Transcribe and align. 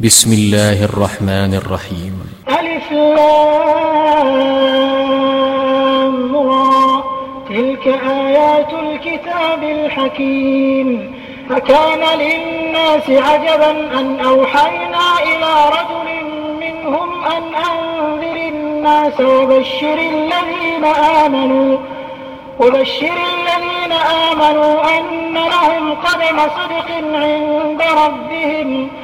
بسم 0.00 0.32
الله 0.32 0.84
الرحمن 0.84 1.54
الرحيم. 1.54 2.32
ألف 2.48 2.92
تلك 7.48 7.86
آيات 8.10 8.72
الكتاب 8.72 9.62
الحكيم. 9.62 11.14
فكان 11.50 12.18
للناس 12.18 13.10
عجبا 13.10 14.00
أن 14.00 14.20
أوحينا 14.20 15.18
إلى 15.22 15.52
رجل 15.78 16.24
منهم 16.60 17.24
أن 17.24 17.42
أنذر 17.54 18.36
الناس 18.36 19.20
وبشر 19.20 19.98
الذين 19.98 20.84
آمنوا. 20.84 21.78
وبشر 22.60 23.16
الذين 23.34 23.92
آمنوا 24.32 24.98
أن 24.98 25.34
لهم 25.34 25.92
قدم 25.92 26.38
صدق 26.38 26.90
عند 27.14 27.82
ربهم. 27.82 29.03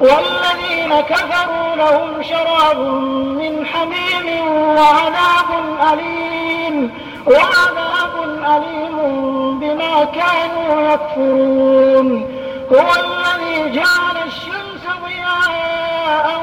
والذين 0.00 1.00
كفروا 1.00 1.76
لهم 1.76 2.22
شراب 2.22 2.78
من 3.40 3.66
حميم 3.66 4.46
وعذاب 4.76 5.50
أليم 5.92 6.94
وعذاب 7.26 8.14
أليم 8.56 8.96
بما 9.60 10.04
كانوا 10.04 10.92
يكفرون. 10.92 12.08
هو 12.72 12.88
الذي 13.04 13.70
جعل 13.70 14.16
الشمس 14.26 14.84
ضياء 15.04 16.40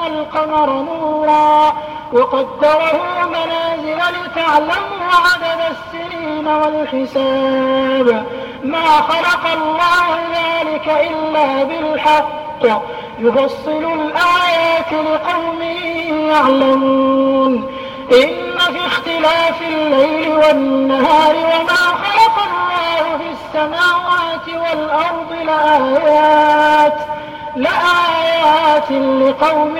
والقمر 0.00 0.70
نورا 0.70 1.72
وقدره 2.12 3.26
منازل 3.26 4.00
لتعلموا 4.14 5.04
عدد 5.24 5.60
السنين 5.70 6.46
والحساب. 6.48 8.26
ما 8.64 8.86
خلق 9.00 9.52
الله 9.52 10.18
ذلك 10.34 10.88
إلا 10.88 11.64
بالحق. 11.64 12.43
يفصل 13.18 13.84
الآيات 13.92 14.92
لقوم 14.92 15.62
يعلمون. 16.30 17.52
إن 18.12 18.58
في 18.72 18.86
اختلاف 18.86 19.62
الليل 19.62 20.28
والنهار 20.32 21.36
وما 21.36 21.82
خلق 22.04 22.36
الله 22.48 23.18
في 23.18 23.28
السماوات 23.36 24.46
والأرض 24.48 25.30
لآيات 25.46 26.98
لآيات 27.56 28.90
لقوم 28.90 29.76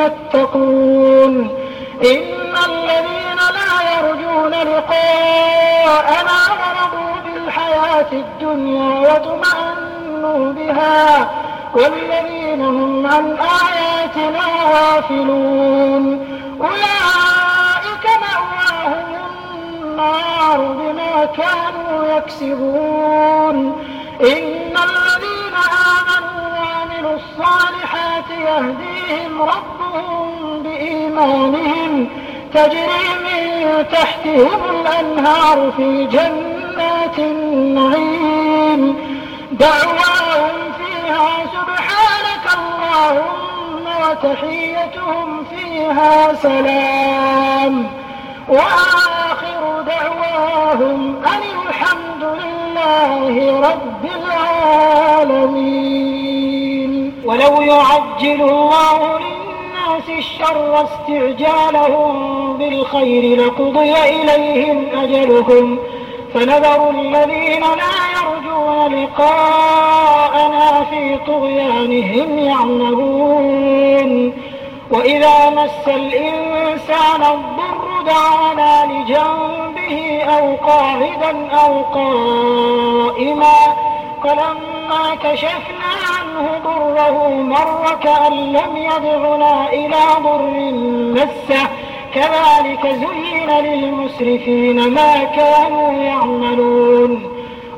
يتقون. 0.00 1.34
إن 2.04 2.54
الذين 2.70 3.40
لا 3.58 3.72
يرجون 3.94 4.50
لقاءنا 4.50 6.38
ورضوا 6.60 7.14
بالحياة 7.24 8.10
الدنيا 8.12 8.90
وطمأنوا 9.00 10.52
بها. 10.52 11.30
والذين 11.74 12.60
هم 12.60 13.06
عن 13.06 13.36
آياتنا 13.38 14.46
غافلون. 14.72 16.04
أولئك 16.60 18.04
مأواهم 18.24 19.08
النار 19.30 20.58
بما 20.58 21.24
كانوا 21.24 22.16
يكسبون. 22.16 23.56
إن 24.20 24.74
الذين 24.88 25.56
آمنوا 25.96 26.40
وعملوا 26.58 27.16
الصالحات 27.20 28.28
يهديهم 28.30 29.42
ربهم 29.42 30.62
بإيمانهم. 30.62 32.08
تجري 32.54 33.06
من 33.24 33.42
تحتهم 33.92 34.60
الأنهار 34.70 35.72
في 35.76 36.06
جنات 36.06 37.18
النعيم. 37.18 38.96
دعواهم 39.52 40.59
اللهم 42.90 43.86
وتحيتهم 44.02 45.44
فيها 45.44 46.34
سلام. 46.34 47.86
وآخر 48.48 49.82
دعواهم 49.86 51.16
أن 51.26 51.42
الحمد 51.68 52.22
لله 52.22 53.60
رب 53.60 54.04
العالمين. 54.04 55.62
ولو 57.24 57.60
يعجل 57.60 58.40
الله 58.42 59.18
للناس 59.18 60.08
الشر 60.18 60.84
استعجالهم 60.84 62.12
بالخير 62.58 63.46
لقضي 63.46 63.92
إليهم 63.92 64.86
أجلهم. 65.02 65.78
فنذر 66.34 66.90
الذين 66.90 67.60
لا 67.60 68.09
يرجون 68.60 69.02
لقاءنا 69.02 70.84
في 70.90 71.18
طغيانهم 71.26 72.38
يعمهون. 72.38 74.32
وإذا 74.90 75.50
مس 75.50 75.88
الإنسان 75.88 77.22
الضر 77.22 78.02
دعانا 78.06 78.92
لجنبه 78.92 80.22
أو 80.22 80.56
قاعدا 80.66 81.48
أو 81.50 81.82
قائما. 81.82 83.76
فلما 84.24 85.14
كشفنا 85.22 85.90
عنه 86.10 86.58
ضره 86.64 87.28
مر 87.28 87.96
كأن 88.02 88.32
لم 88.32 88.76
يدعنا 88.76 89.72
إلى 89.72 90.02
ضر 90.22 90.50
مسه. 91.14 91.68
كذلك 92.14 92.86
زين 92.86 93.50
للمسرفين 93.50 94.90
ما 94.94 95.24
كانوا 95.24 95.92
يعملون. 95.92 97.29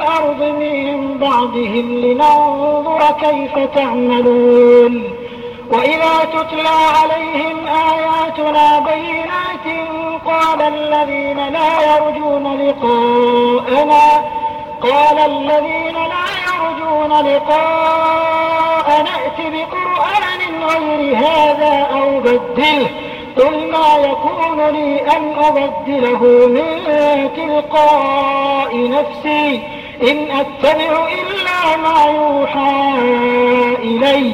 الأرض 0.00 0.42
من 0.42 1.18
بعدهم 1.18 2.00
لننظر 2.00 3.00
كيف 3.20 3.58
تعملون. 3.74 5.04
وإذا 5.72 6.24
تتلى 6.32 6.78
عليهم 7.00 7.66
آياتنا 7.66 8.78
بينات 8.78 9.66
قال 10.26 10.62
الذين 10.62 11.36
لا 11.48 11.96
يرجون 11.96 12.56
لقاءنا 12.56 14.24
قال 14.82 15.18
الذين 15.18 15.94
لا 15.94 16.28
يرجون 16.48 17.12
لقاء 17.26 19.02
نأت 19.02 19.38
بقرآن 19.38 20.40
غير 20.68 21.16
هذا 21.16 21.86
أو 21.92 22.20
بدله. 22.20 22.90
قل 23.36 23.70
ما 23.72 23.96
يكون 23.98 24.68
لي 24.68 25.00
أن 25.16 25.34
أبدله 25.44 26.22
من 26.46 26.68
تلقاء 27.36 28.90
نفسي. 28.90 29.62
إن 30.02 30.30
أتبع 30.30 31.08
إلا 31.08 31.76
ما 31.76 32.04
يوحى 32.10 32.94
إلي. 33.82 34.32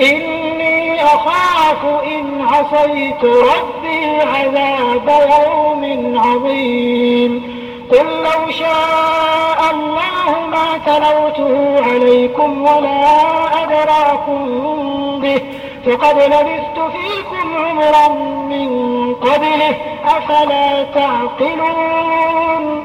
إني 0.00 1.04
أخاف 1.04 1.84
إن 2.04 2.40
عصيت 2.40 3.24
ربي 3.24 4.20
عذاب 4.20 5.08
يوم 5.30 5.82
عظيم. 6.18 7.32
قل 7.90 8.06
لو 8.22 8.50
شاء 8.50 9.60
الله 9.70 10.30
ما 10.50 10.78
تلوته 10.86 11.54
عليكم 11.90 12.62
ولا 12.62 13.02
أدراكم 13.62 14.40
به. 15.20 15.40
فقد 15.86 16.16
لبثت 16.16 16.78
فيكم 16.92 17.56
عمرا 17.56 18.08
من 18.48 18.68
قبله. 19.14 19.76
أفلا 20.04 20.82
تعقلون؟ 20.94 22.84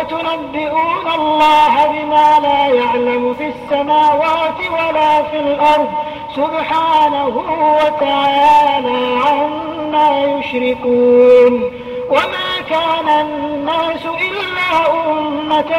أتنبئون 0.00 1.06
الله 1.14 1.86
بما 1.86 2.28
لا 2.42 2.66
يعلم 2.66 3.34
في 3.34 3.46
السماوات 3.46 4.58
ولا 4.72 5.22
في 5.22 5.36
الأرض. 5.36 5.88
سبحانه 6.36 7.34
وتعالى 7.80 9.20
عما 9.26 10.24
يشركون. 10.24 11.72
وما 12.10 12.50
كان 12.70 13.08
الناس 13.08 14.04
إلا 14.06 14.70
أمة 14.92 15.72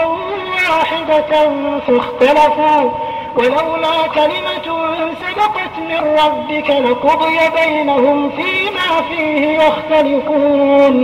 واحدة 0.70 1.50
فاختلفوا. 1.88 2.90
ولولا 3.36 4.08
كلمة 4.16 4.68
سبقت 5.22 5.76
من 5.90 6.02
ربك 6.24 6.70
لقضي 6.70 7.40
بينهم 7.56 8.30
فيما 8.30 9.02
فيه 9.10 9.60
يختلفون. 9.60 10.96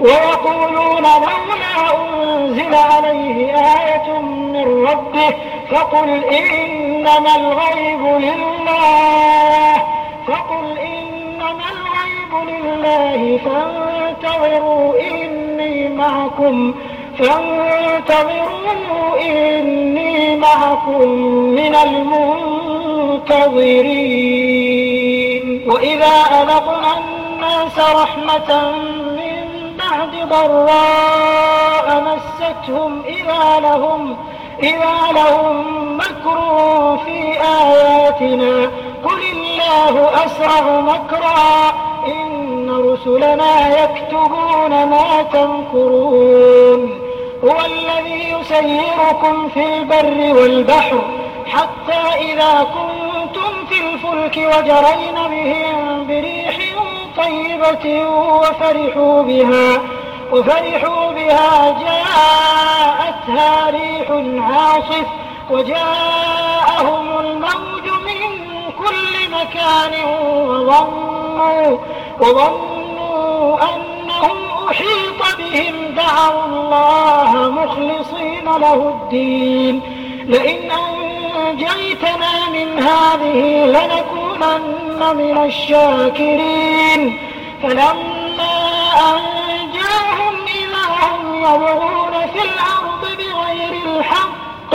ويقولون 0.00 1.02
لولا 1.02 1.74
أنزل 1.96 2.74
عليه 2.74 3.54
آية 3.54 4.18
من 4.22 4.86
ربه 4.86 5.34
فقل 5.70 6.24
إنما 6.24 7.36
الغيب 7.36 8.02
لله 8.24 9.82
فقل 10.26 10.78
إنما 10.78 11.66
الغيب 11.76 12.32
لله 12.48 13.38
فانتظروا 13.44 14.94
إني 15.00 15.88
معكم 15.88 16.74
فانتظروا 17.18 19.20
إني 19.20 20.36
معكم 20.36 21.08
من 21.58 21.74
المنتظرين. 24.10 25.62
وإذا 25.66 26.14
أذقنا 26.40 26.98
الناس 26.98 27.78
رحمة 27.78 28.72
بعد 30.00 30.28
ضراء 30.28 32.02
مستهم 32.02 33.02
إذا 33.06 33.60
لهم 33.60 34.16
إذا 34.62 35.12
لهم 35.14 35.96
مكر 35.96 36.38
في 37.04 37.32
آياتنا. 37.62 38.70
قل 39.04 39.22
الله 39.32 40.24
أسرع 40.24 40.80
مكرا. 40.80 41.72
إن 42.06 42.70
رسلنا 42.70 43.82
يكتبون 43.82 44.70
ما 44.70 45.22
تمكرون. 45.32 47.00
هو 47.44 47.56
الذي 47.66 48.34
يسيركم 48.40 49.48
في 49.48 49.64
البر 49.64 50.40
والبحر 50.40 51.00
حتى 51.46 52.32
إذا 52.32 52.66
كنتم 52.74 53.66
في 53.68 53.80
الفلك 53.80 54.36
وجرين 54.36 55.14
بهم 55.30 56.06
بريح 56.06 56.69
طيبة 57.22 58.06
وفرحوا 58.08 59.22
بها 59.22 59.82
وفرحوا 60.32 61.12
بها 61.12 61.70
جاءتها 61.80 63.70
ريح 63.70 64.10
عاصف 64.38 65.06
وجاءهم 65.50 67.18
الموج 67.20 67.86
من 68.06 68.20
كل 68.78 69.30
مكان 69.30 69.92
وظنوا 70.46 71.78
وظنوا 72.20 73.58
أنهم 73.62 74.38
أحيط 74.70 75.20
بهم 75.38 75.94
دعوا 75.96 76.44
الله 76.46 77.50
مخلصين 77.50 78.44
له 78.44 78.74
الدين. 78.88 79.82
لئن 80.26 80.70
أنجيتنا 80.70 82.48
من 82.52 82.78
هذه 82.78 83.64
لنكونن 83.64 84.89
من 85.02 85.44
الشاكرين. 85.44 87.18
فلما 87.62 88.56
أنجاهم 89.10 90.34
إذا 90.60 90.84
هم 91.00 91.34
يبغون 91.34 92.14
في 92.32 92.40
الأرض 92.48 93.02
بغير 93.18 93.72
الحق 93.96 94.74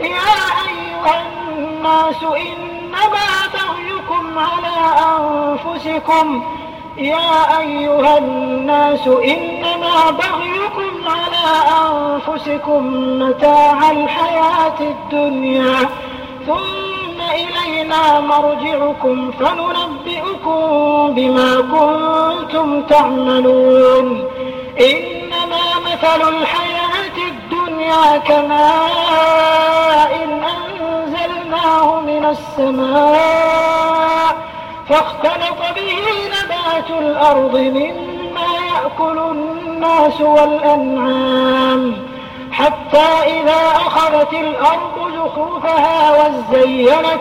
يا 0.00 0.38
أيها 0.68 1.14
الناس 1.26 2.22
إنما 2.22 3.28
بغيكم 3.54 4.24
على 4.38 4.76
أنفسكم. 5.14 6.26
يا 6.96 7.58
أيها 7.60 8.18
الناس 8.18 9.06
إنما 9.06 10.10
بغيكم 10.10 10.92
على 11.06 11.46
أنفسكم 11.88 12.82
متاع 13.22 13.90
الحياة 13.90 14.78
الدنيا. 14.80 15.88
ثم 16.46 16.97
إلينا 17.34 18.20
مرجعكم 18.20 19.30
فننبئكم 19.30 20.60
بما 21.14 21.50
كنتم 21.60 22.82
تعملون. 22.82 24.24
إنما 24.80 25.64
مثل 25.86 26.20
الحياة 26.28 27.16
الدنيا 27.28 28.18
كماء 28.18 30.12
أنزلناه 30.54 32.00
من 32.00 32.24
السماء 32.24 33.68
فاختلط 34.88 35.60
به 35.76 35.98
نبات 36.34 36.90
الأرض 36.90 37.56
مما 37.56 38.48
يأكل 38.72 39.18
الناس 39.18 40.20
والأنعام 40.20 41.82
حتى 42.52 43.08
إذا 43.26 43.62
أخذت 43.86 44.32
الأرض 44.32 44.97
زخرفها 45.28 46.00
وزينت 46.12 47.20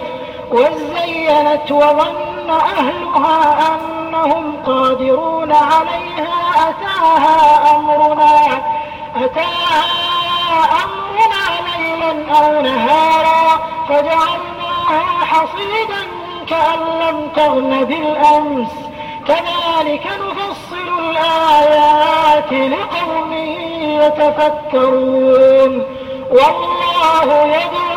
وزينت 0.51 1.71
وظن 1.71 2.49
أهلها 2.49 3.67
أنهم 3.75 4.55
قادرون 4.65 5.51
عليها. 5.51 6.37
أتاها 6.69 7.75
أمرنا 7.75 8.61
أتاها 9.15 9.83
أمرنا 10.83 11.43
ليلا 11.67 12.13
أو 12.39 12.61
نهارا 12.61 13.59
فجعلناها 13.89 15.25
حصيدا 15.25 16.01
كأن 16.49 16.79
لم 17.01 17.17
تغن 17.35 17.85
بالأمس. 17.85 18.73
كذلك 19.27 20.05
نفصل 20.07 20.87
الآيات 20.99 22.51
لقوم 22.53 23.33
يتفكرون. 24.01 25.73
والله 26.31 27.27
يدعو 27.45 27.96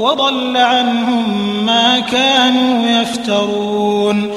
وضل 0.00 0.56
عنهم 0.56 1.24
ما 1.66 1.98
كانوا 1.98 3.02
يفترون. 3.02 4.30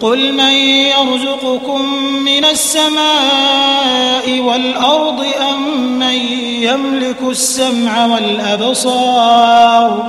قل 0.00 0.32
من 0.32 0.52
يرزقكم 0.52 1.94
من 2.24 2.44
السماء 2.44 4.40
والأرض 4.40 5.24
أم 5.50 5.98
من 5.98 6.14
يملك 6.62 7.16
السمع 7.22 8.06
والأبصار؟ 8.06 10.06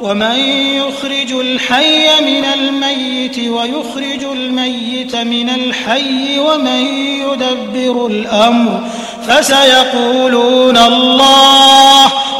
ومن 0.00 0.38
يخرج 0.74 1.32
الحي 1.32 2.20
من 2.20 2.44
الميت 2.44 3.38
ويخرج 3.38 4.24
الميت 4.32 5.16
من 5.16 5.48
الحي 5.48 6.38
ومن 6.38 6.86
يدبر 7.22 8.06
الأمر 8.06 8.80
فسيقولون 9.28 10.76
الله 10.76 12.12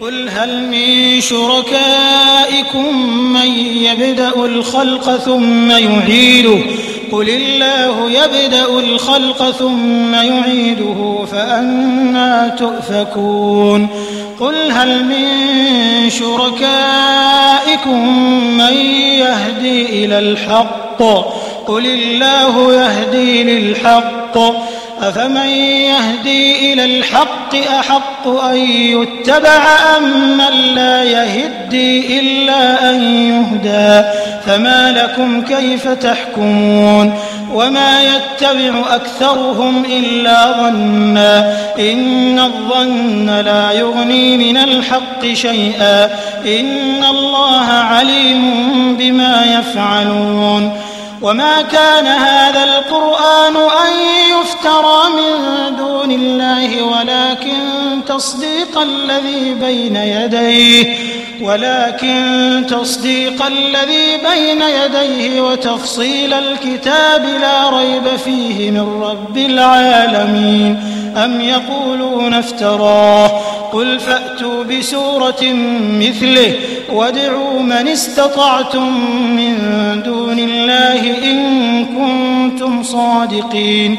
قل 0.00 0.28
هل 0.28 0.62
من 0.70 1.20
شركائكم 1.20 3.08
من 3.32 3.46
يبدأ 3.76 4.32
الخلق 4.44 5.16
ثم 5.16 5.70
يعيده؟ 5.70 6.58
قل 7.12 7.30
الله 7.30 8.10
يبدأ 8.10 8.66
الخلق 8.66 9.50
ثم 9.50 10.14
يعيده 10.14 11.24
فأنا 11.32 12.56
تؤفكون. 12.58 13.88
قل 14.40 14.72
هل 14.72 15.04
من 15.04 15.26
شركائكم 16.10 18.08
من 18.56 18.76
يهدي 19.18 20.04
إلى 20.04 20.18
الحق؟ 20.18 21.02
قل 21.66 21.86
الله 21.86 22.74
يهدي 22.74 23.42
للحق. 23.42 24.38
أفمن 25.02 25.48
يهدي 25.48 26.72
إلى 26.72 26.84
الحق؟ 26.84 27.43
أحق 27.54 28.26
أن 28.26 28.56
يتبع 28.70 29.66
أم 29.96 30.36
من 30.36 30.74
لا 30.74 31.02
يهدي 31.02 32.20
إلا 32.20 32.90
أن 32.90 33.02
يهدى 33.02 34.08
فما 34.46 34.92
لكم 34.92 35.42
كيف 35.42 35.88
تحكمون 35.88 37.18
وما 37.54 38.02
يتبع 38.02 38.94
أكثرهم 38.94 39.84
إلا 39.84 40.52
ظنا 40.52 41.56
إن 41.78 42.38
الظن 42.38 43.30
لا 43.30 43.72
يغني 43.72 44.36
من 44.36 44.56
الحق 44.56 45.26
شيئا 45.32 46.04
إن 46.46 47.04
الله 47.04 47.66
عليم 47.66 48.96
بما 48.98 49.44
يفعلون 49.58 50.72
وما 51.22 51.62
كان 51.62 52.06
هذا 52.06 52.64
القرآن 52.64 53.56
أن 53.56 53.92
يفترى 54.30 55.02
من 55.16 55.63
دون 56.04 56.12
الله 56.12 56.82
ولكن 56.82 58.04
تصديق 58.06 58.78
الذي 58.78 59.54
بين 59.54 59.96
يديه 59.96 60.96
ولكن 61.42 62.64
تصديق 62.68 63.46
الذي 63.46 64.16
بين 64.16 64.62
يديه 64.62 65.40
وتفصيل 65.40 66.32
الكتاب 66.34 67.24
لا 67.40 67.70
ريب 67.70 68.16
فيه 68.24 68.70
من 68.70 69.02
رب 69.02 69.38
العالمين. 69.38 70.76
أم 71.16 71.40
يقولون 71.40 72.34
افتراه؟ 72.34 73.28
قل 73.72 74.00
فأتوا 74.00 74.64
بسورة 74.64 75.42
مثله 76.00 76.52
وادعوا 76.92 77.60
من 77.60 77.88
استطعتم 77.88 78.88
من 79.36 79.56
دون 80.02 80.38
الله 80.38 81.00
إن 81.30 81.84
كنتم 81.84 82.82
صادقين. 82.82 83.98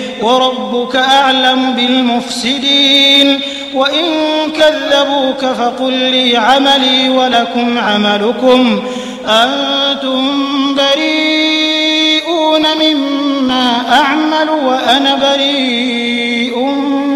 وربك 0.21 0.95
أعلم 0.95 1.73
بالمفسدين. 1.73 3.39
وإن 3.73 4.03
كذبوك 4.51 5.45
فقل 5.45 5.93
لي 5.93 6.37
عملي 6.37 7.09
ولكم 7.09 7.77
عملكم. 7.77 8.83
أنتم 9.27 10.31
بريئون 10.75 12.61
مما 12.81 13.73
أعمل 13.91 14.49
وأنا 14.49 15.15
بريء 15.15 16.59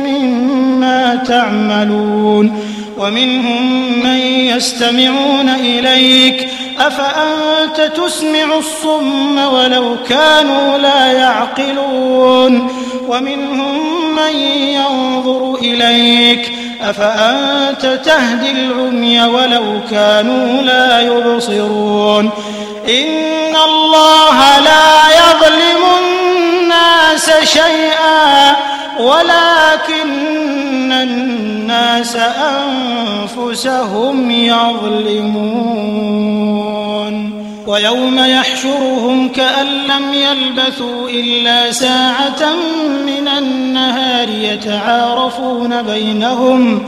مما 0.06 1.16
تعملون. 1.28 2.60
ومنهم 2.98 3.92
من 4.04 4.18
يستمعون 4.56 5.50
إليك. 5.50 6.48
أفأنت 6.80 7.92
تسمع 7.98 8.58
الصم 8.58 9.38
ولو 9.54 9.96
كانوا 10.10 10.78
لا 10.78 11.12
يعقلون. 11.12 12.85
ومنهم 13.10 14.16
من 14.16 14.36
ينظر 14.50 15.56
إليك 15.56 16.52
أفأنت 16.82 18.00
تهدي 18.06 18.52
العمي 18.52 19.22
ولو 19.24 19.80
كانوا 19.92 20.62
لا 20.62 21.00
يبصرون؟ 21.00 22.30
إن 22.90 23.56
الله 23.56 24.60
لا 24.60 25.10
يظلم 25.10 25.84
الناس 26.00 27.32
شيئا 27.44 28.56
ولكن 29.00 30.92
الناس 30.92 32.16
أنفسهم 33.36 34.32
يظلمون. 34.32 35.86
ويوم 37.68 38.20
يحشرهم 38.20 39.30
كأن 39.30 39.66
لم 39.66 40.14
يلبثوا 40.14 41.10
إلا 41.10 41.72
ساعة 41.72 42.54
من 43.06 43.28
النهار 43.38 44.30
يتعارفون 44.30 45.82
بينهم 45.82 46.88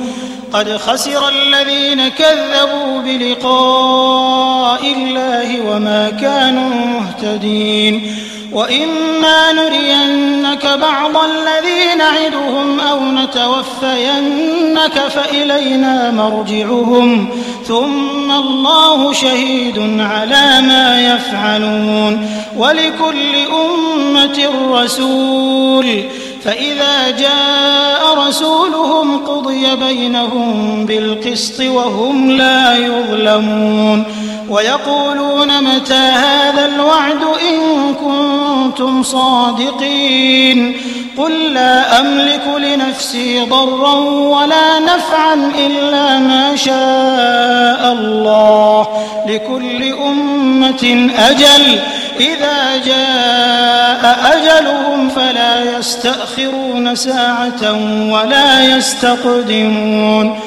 قد 0.54 0.78
خسر 0.78 1.30
الذين 1.30 2.08
كذبوا 2.08 3.02
بلقاء 3.06 4.82
الله 4.98 5.72
وما 5.72 6.10
كانوا 6.10 6.70
مهتدين 6.70 8.16
وإما 8.52 9.52
نرينك 9.52 10.66
بعض 10.66 11.18
الذي 11.18 11.96
نعدهم 11.98 12.80
أو 12.80 13.00
نتوفينك 13.12 15.08
فإلينا 15.10 16.12
مرجعهم 16.12 17.30
ثم 17.68 18.32
الله 18.32 19.14
شهيد 19.14 19.80
على 20.00 20.62
ما 20.62 21.16
يفعلون 21.16 22.30
ولكل 22.58 23.36
أمة 23.66 24.50
رسول 24.72 26.04
فإذا 26.44 27.10
جاء 27.10 28.28
رسولهم 28.28 29.18
قضي 29.18 29.76
بينهم 29.76 30.86
بالقسط 30.86 31.60
وهم 31.62 32.32
لا 32.32 32.78
يظلمون 32.78 34.04
ويقولون 34.50 35.64
متى 35.64 35.94
هذا 35.94 36.66
الوعد 36.66 37.22
إن 37.52 37.94
كنتم 37.94 39.04
صادقين 39.04 40.78
قل 41.18 41.54
لا 41.54 42.00
أملك 42.00 42.48
لنفسي 42.58 43.40
ضرا 43.46 43.94
ولا 44.10 44.80
نفعا 44.80 45.52
إلا 45.58 46.20
ما 46.20 46.56
شاء 46.56 47.94
الله. 47.94 48.88
لكل 49.28 49.94
أمة 49.94 51.12
أجل. 51.18 51.80
إذا 52.20 52.78
جاء 52.86 54.20
أجلهم 54.34 55.10
فلا 55.10 55.78
يستأخرون 55.78 56.96
ساعة 56.96 57.74
ولا 58.12 58.78
يستقدمون. 58.78 60.40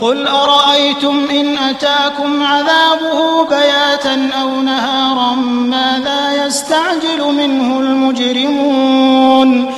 قل 0.00 0.26
أرأيتم 0.26 1.28
إن 1.30 1.58
أتاكم 1.58 2.42
عذابه 2.42 3.44
بياتا 3.44 4.30
أو 4.40 4.62
نهارا 4.62 5.34
ماذا 5.44 6.46
يستعجل 6.46 7.24
منه 7.36 7.80
المجرمون؟ 7.80 9.77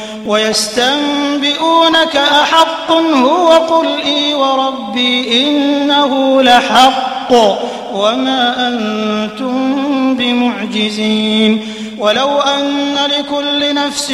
ويستنبئونك 0.25 2.15
أحق 2.15 2.91
هو 3.15 3.47
قل 3.51 3.87
إي 4.05 4.33
وربي 4.33 5.47
إنه 5.47 6.41
لحق 6.41 7.31
وما 7.93 8.67
أنتم 8.67 10.15
بمعجزين 10.15 11.67
ولو 11.97 12.39
أن 12.39 12.95
لكل 13.19 13.73
نفس 13.75 14.13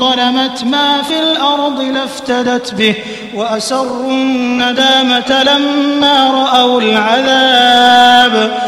ظلمت 0.00 0.64
ما 0.64 1.02
في 1.02 1.20
الأرض 1.20 1.80
لافتدت 1.80 2.74
به 2.74 2.94
وأسروا 3.34 4.10
الندامة 4.10 5.42
لما 5.42 6.30
رأوا 6.30 6.80
العذاب 6.80 8.67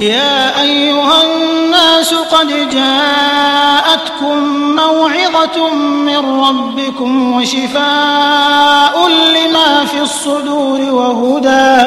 يا 0.00 0.60
أيها 0.62 1.22
الناس 1.22 2.14
قد 2.14 2.70
جاءتكم 2.70 4.38
موعظة 4.76 5.72
من 5.74 6.40
ربكم 6.40 7.32
وشفاء 7.32 9.08
لما 9.08 9.84
في 9.84 10.00
الصدور 10.00 10.80
وهدى 10.80 11.86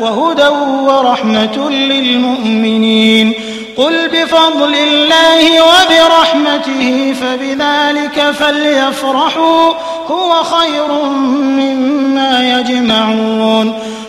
وهدى 0.00 0.48
ورحمة 0.86 1.70
للمؤمنين. 1.70 3.34
قل 3.76 4.08
بفضل 4.08 4.74
الله 4.74 5.62
وبرحمته 5.62 7.14
فبذلك 7.20 8.30
فليفرحوا 8.38 9.72
هو 10.10 10.42
خير 10.44 10.92
مما 11.32 12.58
يجمعون. 12.58 13.81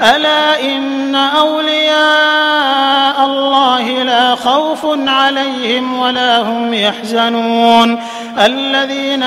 ألا 0.00 0.60
إن 0.60 1.14
أولياء 1.14 3.24
الله 3.24 3.88
لا 3.88 4.34
خوف 4.34 4.86
عليهم 5.08 5.98
ولا 5.98 6.38
هم 6.38 6.74
يحزنون. 6.74 7.98
الذين 8.44 9.22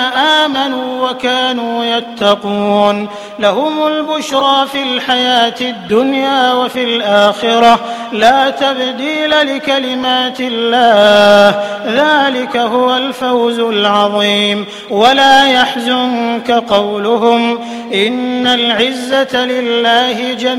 آمنوا 0.46 1.10
وكانوا 1.10 1.86
يتقون. 1.86 3.10
لهم 3.40 3.88
البشرى 3.88 4.68
في 4.72 4.84
الحياة 4.84 5.56
الدنيا 5.62 6.54
وفي 6.54 6.84
الآخرة. 6.84 7.80
لا 8.12 8.50
تبديل 8.50 9.30
لكلمات 9.30 10.38
الله. 10.40 11.64
ذلك 11.86 12.58
هو 12.58 12.98
الفوز 12.98 13.60
العظيم. 13.60 14.66
ولا 14.90 15.48
يحزنك 15.48 16.52
قولهم. 16.52 17.60
إن 17.94 18.48
العزة 18.48 19.46
لله 19.46 20.34
جميعا. 20.34 20.59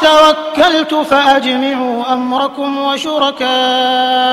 توكلت 0.00 0.94
فأجمعوا 0.94 2.12
أمركم 2.12 2.78
وشركاءكم 2.78 4.24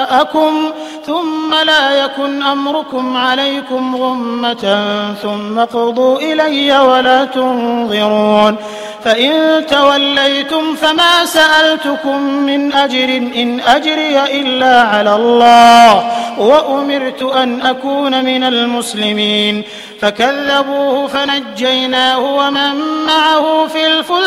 ثم 1.06 1.54
لا 1.66 2.04
يكن 2.06 2.44
أمركم 2.44 3.18
عليكم 3.18 3.96
غمة 3.96 4.86
ثم 5.22 5.60
اقضوا 5.60 6.20
إلي 6.20 6.80
ولا 6.80 7.26
تنظرون 7.26 8.56
فإن 9.04 9.66
توليتم 9.66 10.76
فما 10.76 11.26
سألتكم 11.26 12.24
من 12.24 12.74
أجر 12.74 13.18
إن 13.18 13.60
أجري 13.60 14.42
إلا 14.42 14.82
على 14.82 15.16
الله 15.16 16.12
وأمرت 16.38 17.24
أن 17.24 17.62
أكون 17.62 18.26
من 18.26 18.44
المسلمين 18.44 19.64
فكذبوه 20.02 21.08
فنجيناه 21.08 22.20
ومن 22.20 22.76
معه 23.08 23.68
في 23.68 23.88
الفلك 23.88 24.27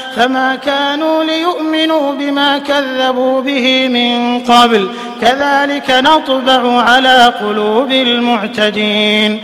فما 0.15 0.55
كانوا 0.55 1.23
ليؤمنوا 1.23 2.13
بما 2.13 2.57
كذبوا 2.57 3.41
به 3.41 3.87
من 3.87 4.39
قبل. 4.39 4.89
كذلك 5.21 5.89
نطبع 5.89 6.81
على 6.81 7.33
قلوب 7.41 7.91
المعتدين. 7.91 9.43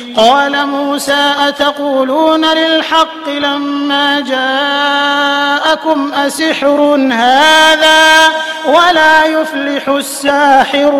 قال 0.17 0.67
موسى 0.67 1.33
أتقولون 1.47 2.45
للحق 2.45 3.29
لما 3.29 4.19
جاءكم 4.19 6.13
أسحر 6.13 6.95
هذا 7.11 8.27
ولا 8.67 9.25
يفلح 9.25 9.89
الساحرون؟ 9.89 10.91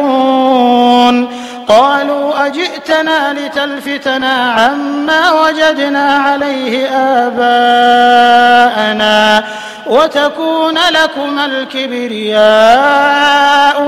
قالوا 1.71 2.45
أجئتنا 2.45 3.33
لتلفتنا 3.33 4.51
عما 4.51 5.31
وجدنا 5.31 6.15
عليه 6.15 6.87
آباءنا 7.27 9.11
وتكون 9.87 10.75
لكما 10.91 11.45
الكبرياء 11.45 12.41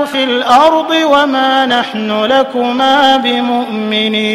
في 0.04 0.24
الأرض 0.24 0.90
وما 0.90 1.66
نحن 1.66 2.24
لكما 2.24 3.16
بمؤمنين. 3.16 4.34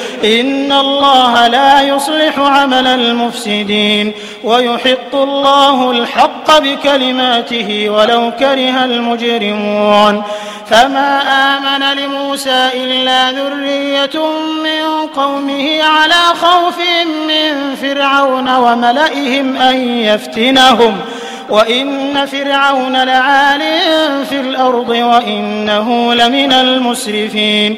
إن 0.23 0.71
الله 0.71 1.47
لا 1.47 1.81
يصلح 1.81 2.39
عمل 2.39 2.87
المفسدين 2.87 4.13
ويحق 4.43 5.15
الله 5.15 5.91
الحق 5.91 6.59
بكلماته 6.59 7.89
ولو 7.89 8.31
كره 8.39 8.85
المجرمون 8.85 10.23
فما 10.69 11.21
آمن 11.57 11.97
لموسى 11.97 12.69
إلا 12.73 13.31
ذرية 13.31 14.25
من 14.63 15.07
قومه 15.15 15.83
على 15.83 16.23
خوف 16.41 16.77
من 17.27 17.75
فرعون 17.75 18.55
وملئهم 18.55 19.55
أن 19.55 19.99
يفتنهم 19.99 20.97
وإن 21.49 22.25
فرعون 22.25 23.03
لعال 23.03 23.61
في 24.29 24.39
الأرض 24.39 24.89
وإنه 24.89 26.13
لمن 26.13 26.53
المسرفين 26.53 27.77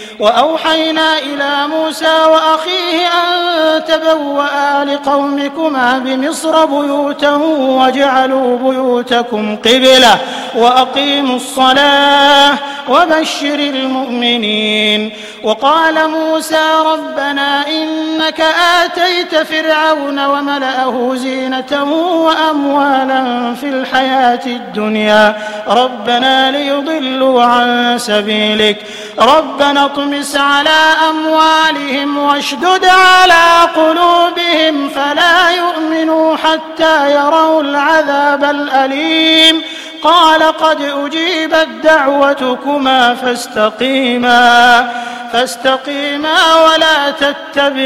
وأوحينا 0.21 1.17
إلى 1.19 1.67
موسى 1.67 2.25
وأخيه 2.25 3.07
أن 3.07 3.83
تبوأ 3.83 4.83
لقومكما 4.83 5.99
بمصر 5.99 6.65
بيوتا 6.65 7.31
وجعلوا 7.59 8.57
بيوتكم 8.57 9.55
قبلة 9.55 10.17
وأقيموا 10.55 11.35
الصلاة 11.35 12.53
وبشر 12.89 13.59
المؤمنين. 13.59 15.11
وقال 15.43 16.09
موسى 16.09 16.65
ربنا 16.85 17.67
إنك 17.67 18.43
آتيت 18.83 19.35
فرعون 19.35 20.25
وملأه 20.25 21.11
زينة 21.15 21.83
وأموالا 22.25 23.53
في 23.61 23.69
الحياة 23.69 24.45
الدنيا. 24.45 25.35
ربنا 25.67 26.51
ليضلوا 26.51 27.43
عن 27.43 27.97
سبيلك. 27.97 28.77
ربنا 29.19 29.85
اطمس 29.85 30.35
على 30.35 30.95
أموالهم 31.09 32.17
واشدد 32.17 32.85
على 32.85 33.69
قلوبهم 33.75 34.89
فلا 34.89 35.49
يؤمنوا 35.49 36.35
حتى 36.37 37.15
يروا 37.15 37.61
العذاب 37.61 38.43
الأليم. 38.43 39.61
قال 40.03 40.43
قد 40.43 40.81
أجيبت 40.81 41.67
دعوتكما 41.83 43.15
فاستقيما 43.15 44.89
فاستقيما 45.33 46.55
ولا 46.55 47.11
تتبعان 47.11 47.81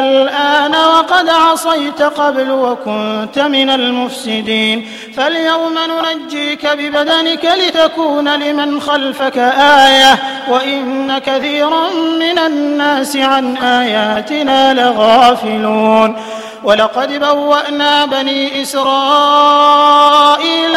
الآن 0.00 0.74
وقد 0.74 1.28
عصيت 1.28 2.02
قبل 2.02 2.50
وكنت 2.50 3.38
من 3.38 3.70
المفسدين. 3.70 4.88
فاليوم 5.16 5.74
ننجيك 5.88 6.66
ببدنك 6.66 7.44
لتكون 7.44 8.28
لمن 8.28 8.80
خلفك 8.80 9.38
آية 9.58 10.18
وإن 10.48 11.18
كثيرا 11.18 11.90
من 12.18 12.38
الناس 12.38 13.16
عن 13.16 13.56
آياتنا 13.56 14.74
لغافلون. 14.74 16.16
ولقد 16.64 17.20
بوأنا 17.20 18.06
بني 18.06 18.62
إسرائيل 18.62 20.06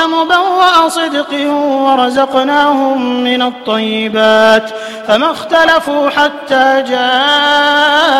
مبوأ 0.07 0.89
صدق 0.89 1.33
ورزقناهم 1.61 3.23
من 3.23 3.41
الطيبات 3.41 4.71
فما 5.07 5.31
اختلفوا 5.31 6.09
حتى 6.09 6.83
جاءهم 6.89 8.17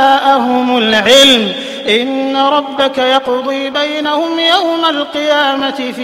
العلم. 0.77 1.53
إن 1.89 2.37
ربك 2.37 2.97
يقضي 2.97 3.69
بينهم 3.69 4.39
يوم 4.39 4.85
القيامة 4.89 5.93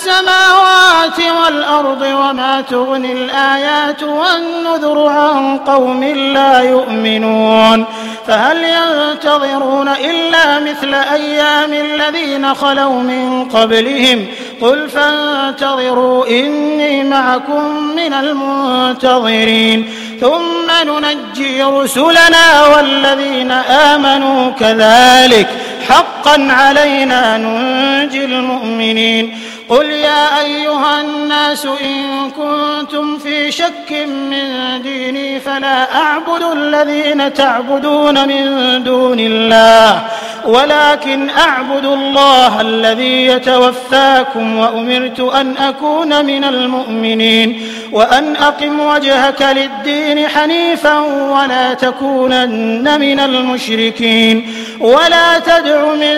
السماوات 0.00 1.18
والأرض 1.42 2.02
وما 2.02 2.60
تغني 2.60 3.12
الآيات 3.12 4.02
والنذر 4.02 5.06
عن 5.06 5.58
قوم 5.58 6.04
لا 6.04 6.60
يؤمنون 6.60 7.84
فهل 8.26 8.56
ينتظرون 8.64 9.88
إلا 9.88 10.60
مثل 10.60 10.94
أيام 10.94 11.72
الذين 11.72 12.54
خلوا 12.54 13.02
من 13.02 13.44
قبلهم 13.44 14.26
قل 14.60 14.88
فانتظروا 14.88 16.26
إني 16.26 17.04
معكم 17.04 17.94
من 17.96 18.12
المنتظرين 18.12 19.90
ثم 20.20 20.70
ننجي 20.86 21.62
رسلنا 21.62 22.66
والذين 22.76 23.50
آمنوا 23.50 24.50
كذلك 24.50 25.48
حقا 25.88 26.48
علينا 26.50 27.36
ننجي 27.36 28.24
المؤمنين 28.24 29.38
قل 29.70 29.90
يا 29.90 30.40
أيها 30.40 31.00
الناس 31.00 31.66
إن 31.66 32.30
كنتم 32.30 33.18
في 33.18 33.52
شك 33.52 33.92
من 34.06 34.82
ديني 34.82 35.40
فلا 35.40 35.94
أعبد 35.94 36.42
الذين 36.52 37.34
تعبدون 37.34 38.28
من 38.28 38.82
دون 38.84 39.20
الله 39.20 40.02
ولكن 40.46 41.30
أعبد 41.30 41.84
الله 41.84 42.60
الذي 42.60 43.26
يتوفاكم 43.26 44.58
وأمرت 44.58 45.20
أن 45.20 45.56
أكون 45.56 46.24
من 46.24 46.44
المؤمنين 46.44 47.62
وأن 47.92 48.36
أقم 48.36 48.80
وجهك 48.80 49.42
للدين 49.42 50.28
حنيفا 50.28 50.98
ولا 51.30 51.74
تكونن 51.74 53.00
من 53.00 53.20
المشركين 53.20 54.54
ولا 54.80 55.38
تدع 55.38 55.94
من 55.94 56.16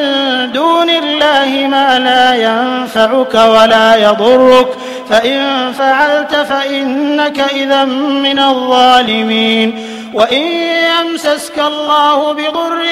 دون 0.52 0.90
الله 0.90 1.66
ما 1.68 1.98
لا 1.98 2.34
ينفعك 2.34 3.34
ولا 3.44 3.96
يضرك. 3.96 4.68
فإن 5.10 5.72
فعلت 5.78 6.34
فإنك 6.34 7.38
إذا 7.38 7.84
من 7.84 8.38
الظالمين. 8.38 9.88
وإن 10.14 10.42
يمسسك 11.00 11.58
الله 11.58 12.32
بضر 12.32 12.82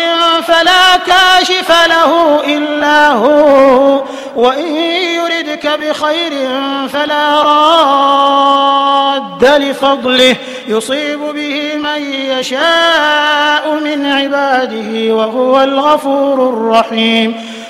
فلا 0.43 0.97
كاشف 1.07 1.73
له 1.87 2.41
إلا 2.47 3.09
هو. 3.09 4.03
وإن 4.37 4.77
يردك 5.15 5.67
بخير 5.67 6.33
فلا 6.89 7.43
راد 7.43 9.45
لفضله. 9.45 10.37
يصيب 10.69 11.21
به 11.21 11.75
من 11.75 12.13
يشاء 12.13 13.81
من 13.85 14.07
عباده 14.07 15.15
وهو 15.15 15.61
الغفور 15.61 16.49
الرحيم. 16.49 17.60